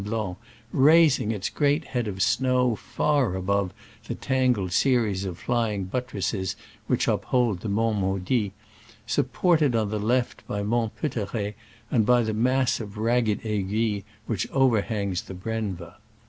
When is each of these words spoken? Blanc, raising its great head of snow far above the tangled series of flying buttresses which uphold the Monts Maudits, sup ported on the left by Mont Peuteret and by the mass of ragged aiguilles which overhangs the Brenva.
Blanc, 0.03 0.35
raising 0.71 1.29
its 1.29 1.47
great 1.47 1.83
head 1.85 2.07
of 2.07 2.23
snow 2.23 2.75
far 2.75 3.35
above 3.35 3.71
the 4.07 4.15
tangled 4.15 4.71
series 4.71 5.25
of 5.25 5.37
flying 5.37 5.83
buttresses 5.85 6.55
which 6.87 7.07
uphold 7.07 7.59
the 7.59 7.69
Monts 7.69 8.01
Maudits, 8.01 8.51
sup 9.05 9.31
ported 9.31 9.75
on 9.75 9.91
the 9.91 9.99
left 9.99 10.43
by 10.47 10.63
Mont 10.63 10.95
Peuteret 10.97 11.53
and 11.91 12.03
by 12.03 12.23
the 12.23 12.33
mass 12.33 12.79
of 12.79 12.97
ragged 12.97 13.45
aiguilles 13.45 14.01
which 14.25 14.49
overhangs 14.49 15.21
the 15.21 15.35
Brenva. 15.35 15.97